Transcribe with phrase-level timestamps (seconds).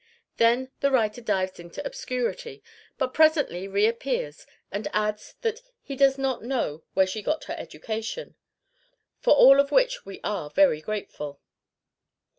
[0.37, 2.63] Then the writer dives into obscurity,
[2.97, 8.33] but presently reappears and adds that he does not know where she got her education.
[9.19, 11.39] For all of which we are very grateful.